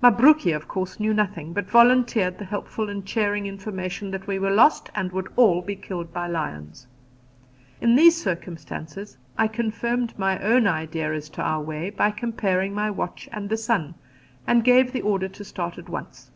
[0.00, 4.52] Mabruki, of course, knew nothing, but volunteered the helpful and cheering information that we were
[4.52, 6.86] lost and would all be killed by lions.
[7.80, 12.88] In these circumstances, I confirmed my own idea as to our way by comparing my
[12.88, 13.96] watch and the sun,
[14.46, 16.30] and gave the order to start at once.